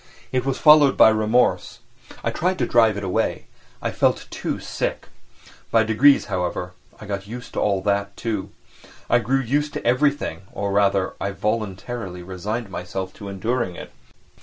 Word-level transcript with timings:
It 0.31 0.45
was 0.45 0.57
followed 0.57 0.97
by 0.97 1.09
remorse—I 1.09 2.31
tried 2.31 2.57
to 2.57 2.65
drive 2.65 2.97
it 2.97 3.03
away; 3.03 3.45
I 3.83 3.91
felt 3.91 4.25
too 4.31 4.59
sick. 4.59 5.09
By 5.69 5.83
degrees, 5.83 6.25
however, 6.25 6.73
I 6.99 7.05
grew 7.05 7.19
used 7.23 7.53
to 7.53 7.81
that 7.85 8.17
too. 8.17 8.49
I 9.11 9.19
grew 9.19 9.39
used 9.41 9.73
to 9.73 9.85
everything, 9.85 10.41
or 10.53 10.71
rather 10.71 11.13
I 11.21 11.29
voluntarily 11.29 12.23
resigned 12.23 12.71
myself 12.71 13.13
to 13.13 13.27
enduring 13.29 13.75
it. 13.75 13.91